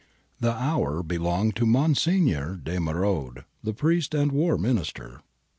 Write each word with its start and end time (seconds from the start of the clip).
The 0.39 0.53
hour 0.53 1.03
belonged 1.03 1.55
to 1.57 1.65
Monsignor 1.67 2.55
de 2.55 2.77
M^rode, 2.77 3.45
priest 3.77 4.15
and 4.15 4.31
War 4.31 4.57
Minister. 4.57 5.21